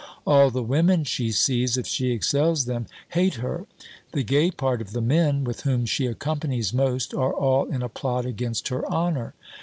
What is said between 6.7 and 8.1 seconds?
most, are all in a